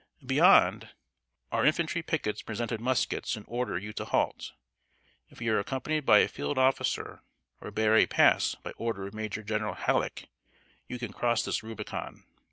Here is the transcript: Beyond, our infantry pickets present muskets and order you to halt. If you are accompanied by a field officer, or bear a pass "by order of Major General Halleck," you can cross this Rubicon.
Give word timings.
Beyond, 0.25 0.95
our 1.51 1.63
infantry 1.63 2.01
pickets 2.01 2.41
present 2.41 2.75
muskets 2.79 3.35
and 3.35 3.45
order 3.47 3.77
you 3.77 3.93
to 3.93 4.05
halt. 4.05 4.53
If 5.29 5.41
you 5.43 5.53
are 5.53 5.59
accompanied 5.59 6.07
by 6.07 6.21
a 6.21 6.27
field 6.27 6.57
officer, 6.57 7.21
or 7.61 7.69
bear 7.69 7.95
a 7.95 8.07
pass 8.07 8.55
"by 8.55 8.71
order 8.77 9.05
of 9.05 9.13
Major 9.13 9.43
General 9.43 9.75
Halleck," 9.75 10.25
you 10.87 10.97
can 10.97 11.13
cross 11.13 11.43
this 11.45 11.61
Rubicon. 11.61 12.23